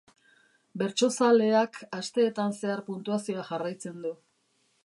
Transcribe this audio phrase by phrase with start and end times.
[0.81, 4.19] Bertsozaleak asteetan zehar puntuazioa jarraitzen du.